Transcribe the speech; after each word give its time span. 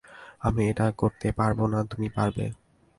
আমি 0.41 0.61
এটা 0.71 0.85
করতে 1.01 1.27
পারবো 1.39 1.63
না- 1.67 1.79
তুমি 1.91 2.07
পারবে। 2.09 2.45